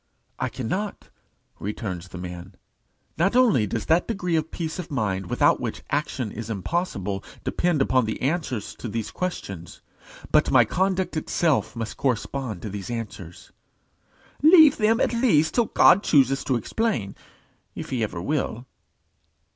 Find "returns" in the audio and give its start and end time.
1.59-2.07